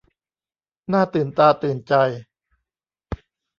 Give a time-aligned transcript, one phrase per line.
[0.91, 1.93] น่าตื่นตาตื่นใจ